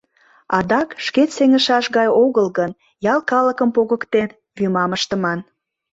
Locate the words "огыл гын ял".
2.23-3.19